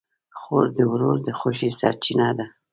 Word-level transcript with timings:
خور 0.39 0.65
د 0.77 0.79
ورور 0.91 1.17
د 1.27 1.29
خوښۍ 1.39 1.69
سرچینه 1.79 2.27
ده. 2.37 2.45